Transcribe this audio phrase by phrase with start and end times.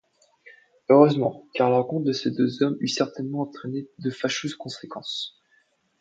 [0.89, 5.39] Heureusement, car la rencontre de ces deux hommes eût certainement entraîné de fâcheuses conséquences.